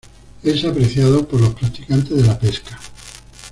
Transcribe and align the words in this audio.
Es 0.41 0.65
apreciado 0.65 1.27
por 1.27 1.41
los 1.41 1.53
practicantes 1.53 2.09
de 2.17 2.23
la 2.23 2.39
pesca. 2.39 2.79